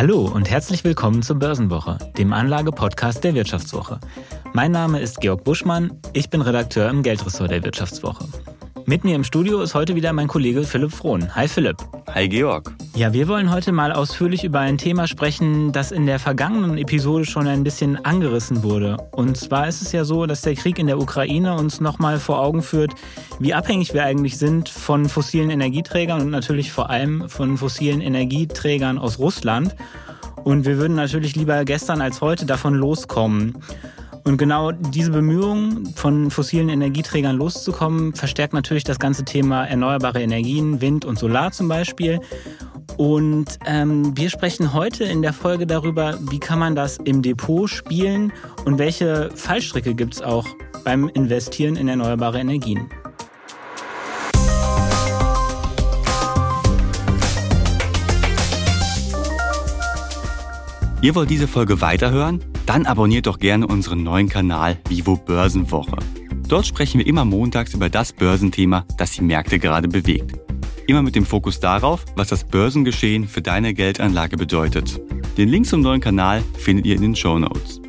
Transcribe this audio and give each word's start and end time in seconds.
Hallo 0.00 0.24
und 0.24 0.50
herzlich 0.50 0.82
willkommen 0.82 1.22
zur 1.22 1.36
Börsenwoche, 1.36 1.98
dem 2.16 2.32
Anlage-Podcast 2.32 3.22
der 3.22 3.34
Wirtschaftswoche. 3.34 4.00
Mein 4.54 4.72
Name 4.72 4.98
ist 4.98 5.20
Georg 5.20 5.44
Buschmann, 5.44 5.92
ich 6.14 6.30
bin 6.30 6.40
Redakteur 6.40 6.88
im 6.88 7.02
Geldressort 7.02 7.50
der 7.50 7.62
Wirtschaftswoche. 7.62 8.24
Mit 8.86 9.04
mir 9.04 9.14
im 9.14 9.24
Studio 9.24 9.60
ist 9.60 9.74
heute 9.74 9.94
wieder 9.96 10.14
mein 10.14 10.26
Kollege 10.26 10.62
Philipp 10.62 10.92
Frohn. 10.92 11.34
Hi 11.34 11.46
Philipp. 11.46 11.76
Hi 12.12 12.28
Georg. 12.28 12.72
Ja, 12.96 13.12
wir 13.12 13.28
wollen 13.28 13.52
heute 13.52 13.70
mal 13.70 13.92
ausführlich 13.92 14.42
über 14.42 14.58
ein 14.58 14.78
Thema 14.78 15.06
sprechen, 15.06 15.70
das 15.70 15.92
in 15.92 16.06
der 16.06 16.18
vergangenen 16.18 16.76
Episode 16.76 17.24
schon 17.24 17.46
ein 17.46 17.62
bisschen 17.62 18.04
angerissen 18.04 18.64
wurde. 18.64 18.96
Und 19.12 19.36
zwar 19.36 19.68
ist 19.68 19.80
es 19.80 19.92
ja 19.92 20.04
so, 20.04 20.26
dass 20.26 20.42
der 20.42 20.56
Krieg 20.56 20.80
in 20.80 20.88
der 20.88 20.98
Ukraine 20.98 21.54
uns 21.54 21.80
nochmal 21.80 22.18
vor 22.18 22.40
Augen 22.40 22.62
führt, 22.62 22.94
wie 23.38 23.54
abhängig 23.54 23.94
wir 23.94 24.04
eigentlich 24.04 24.38
sind 24.38 24.68
von 24.68 25.08
fossilen 25.08 25.50
Energieträgern 25.50 26.20
und 26.20 26.30
natürlich 26.30 26.72
vor 26.72 26.90
allem 26.90 27.28
von 27.28 27.56
fossilen 27.56 28.00
Energieträgern 28.00 28.98
aus 28.98 29.20
Russland. 29.20 29.76
Und 30.42 30.64
wir 30.66 30.78
würden 30.78 30.96
natürlich 30.96 31.36
lieber 31.36 31.64
gestern 31.64 32.00
als 32.00 32.20
heute 32.20 32.44
davon 32.44 32.74
loskommen. 32.74 33.58
Und 34.24 34.36
genau 34.36 34.72
diese 34.72 35.10
Bemühungen, 35.10 35.86
von 35.94 36.30
fossilen 36.30 36.68
Energieträgern 36.68 37.36
loszukommen, 37.36 38.14
verstärkt 38.14 38.52
natürlich 38.52 38.84
das 38.84 38.98
ganze 38.98 39.24
Thema 39.24 39.64
erneuerbare 39.64 40.22
Energien, 40.22 40.80
Wind 40.80 41.04
und 41.04 41.18
Solar 41.18 41.52
zum 41.52 41.68
Beispiel. 41.68 42.20
Und 42.96 43.58
ähm, 43.66 44.16
wir 44.16 44.28
sprechen 44.28 44.74
heute 44.74 45.04
in 45.04 45.22
der 45.22 45.32
Folge 45.32 45.66
darüber, 45.66 46.18
wie 46.30 46.38
kann 46.38 46.58
man 46.58 46.74
das 46.74 46.98
im 46.98 47.22
Depot 47.22 47.68
spielen 47.68 48.32
und 48.64 48.78
welche 48.78 49.30
Fallstricke 49.34 49.94
gibt 49.94 50.14
es 50.14 50.22
auch 50.22 50.46
beim 50.84 51.08
Investieren 51.08 51.76
in 51.76 51.88
erneuerbare 51.88 52.40
Energien. 52.40 52.88
Ihr 61.02 61.14
wollt 61.14 61.30
diese 61.30 61.48
Folge 61.48 61.80
weiterhören? 61.80 62.44
Dann 62.70 62.86
abonniert 62.86 63.26
doch 63.26 63.40
gerne 63.40 63.66
unseren 63.66 64.04
neuen 64.04 64.28
Kanal 64.28 64.78
Vivo 64.88 65.16
Börsenwoche. 65.16 65.96
Dort 66.46 66.68
sprechen 66.68 67.00
wir 67.00 67.06
immer 67.08 67.24
montags 67.24 67.74
über 67.74 67.88
das 67.88 68.12
Börsenthema, 68.12 68.86
das 68.96 69.10
die 69.10 69.22
Märkte 69.22 69.58
gerade 69.58 69.88
bewegt. 69.88 70.38
Immer 70.86 71.02
mit 71.02 71.16
dem 71.16 71.26
Fokus 71.26 71.58
darauf, 71.58 72.04
was 72.14 72.28
das 72.28 72.46
Börsengeschehen 72.46 73.26
für 73.26 73.42
deine 73.42 73.74
Geldanlage 73.74 74.36
bedeutet. 74.36 75.00
Den 75.36 75.48
Link 75.48 75.66
zum 75.66 75.80
neuen 75.80 76.00
Kanal 76.00 76.44
findet 76.58 76.86
ihr 76.86 76.94
in 76.94 77.02
den 77.02 77.16
Show 77.16 77.40
Notes. 77.40 77.80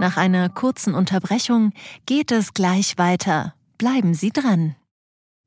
Nach 0.00 0.18
einer 0.18 0.50
kurzen 0.50 0.94
Unterbrechung 0.94 1.72
geht 2.04 2.30
es 2.30 2.52
gleich 2.52 2.98
weiter. 2.98 3.54
Bleiben 3.78 4.12
Sie 4.12 4.28
dran. 4.28 4.76